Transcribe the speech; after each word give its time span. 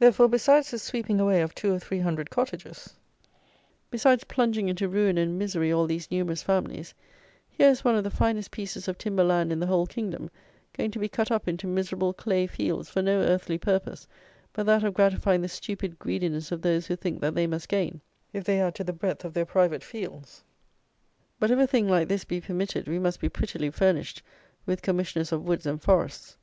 Therefore, 0.00 0.26
besides 0.26 0.72
the 0.72 0.78
sweeping 0.80 1.20
away 1.20 1.40
of 1.40 1.54
two 1.54 1.72
or 1.72 1.78
three 1.78 2.00
hundred 2.00 2.30
cottages; 2.30 2.94
besides 3.92 4.24
plunging 4.24 4.66
into 4.68 4.88
ruin 4.88 5.16
and 5.16 5.38
misery 5.38 5.70
all 5.70 5.86
these 5.86 6.10
numerous 6.10 6.42
families, 6.42 6.94
here 7.48 7.68
is 7.70 7.84
one 7.84 7.94
of 7.94 8.02
the 8.02 8.10
finest 8.10 8.50
pieces 8.50 8.88
of 8.88 8.98
timber 8.98 9.22
land 9.22 9.52
in 9.52 9.60
the 9.60 9.68
whole 9.68 9.86
kingdom, 9.86 10.32
going 10.76 10.90
to 10.90 10.98
be 10.98 11.08
cut 11.08 11.30
up 11.30 11.46
into 11.46 11.68
miserable 11.68 12.12
clay 12.12 12.48
fields, 12.48 12.90
for 12.90 13.02
no 13.02 13.20
earthly 13.20 13.56
purpose 13.56 14.08
but 14.52 14.66
that 14.66 14.82
of 14.82 14.94
gratifying 14.94 15.42
the 15.42 15.48
stupid 15.48 15.96
greediness 15.96 16.50
of 16.50 16.62
those 16.62 16.88
who 16.88 16.96
think 16.96 17.20
that 17.20 17.36
they 17.36 17.46
must 17.46 17.68
gain, 17.68 18.00
if 18.32 18.42
they 18.42 18.60
add 18.60 18.74
to 18.74 18.82
the 18.82 18.92
breadth 18.92 19.24
of 19.24 19.32
their 19.32 19.46
private 19.46 19.84
fields. 19.84 20.42
But 21.38 21.52
if 21.52 21.58
a 21.60 21.68
thing 21.68 21.88
like 21.88 22.08
this 22.08 22.24
be 22.24 22.40
permitted, 22.40 22.88
we 22.88 22.98
must 22.98 23.20
be 23.20 23.28
prettily 23.28 23.70
furnished 23.70 24.22
with 24.66 24.82
Commissioners 24.82 25.30
of 25.30 25.44
woods 25.44 25.66
and 25.66 25.80
forests! 25.80 26.36